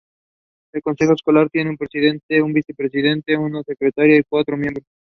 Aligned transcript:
El 0.73 0.81
consejo 0.81 1.13
escolar 1.13 1.51
tiene 1.51 1.69
un 1.69 1.77
presidente, 1.77 2.41
un 2.41 2.53
vicepresidente, 2.53 3.37
un 3.37 3.63
secretaria, 3.63 4.17
y 4.17 4.23
cuatro 4.27 4.57
miembros. 4.57 4.87